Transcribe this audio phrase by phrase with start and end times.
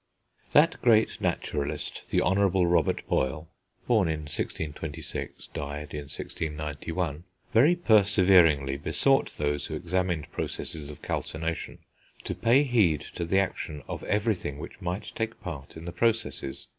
[0.53, 3.51] That great naturalist, the Honourable Robert Boyle
[3.85, 11.77] (born in 1626, died in 1691), very perseveringly besought those who examined processes of calcination
[12.23, 16.65] to pay heed to the action of everything which might take part in the processes.